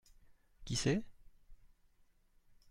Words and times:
Qui 0.65 0.75
c’est? 0.75 1.03